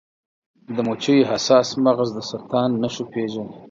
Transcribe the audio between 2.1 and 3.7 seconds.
د سرطان نښې پیژني.